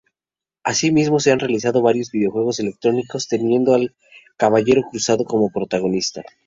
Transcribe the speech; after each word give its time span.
Asimismo 0.63 1.19
se 1.19 1.31
han 1.31 1.37
realizado 1.37 1.83
varios 1.83 2.09
videojuegos 2.09 2.59
electrónicos, 2.59 3.27
teniendo 3.27 3.75
al 3.75 3.95
caballero 4.35 4.81
cruzado 4.89 5.25
como 5.25 5.51
protagonista. 5.51 6.23